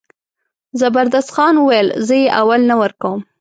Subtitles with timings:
[0.79, 3.19] زبردست خان وویل زه یې اول نه ورکوم.